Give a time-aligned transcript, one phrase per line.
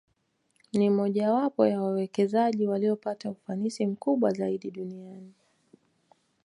[0.73, 5.33] Ni mmojawapo wa wawekezaji waliopata ufanisi mkubwa zaidi duniani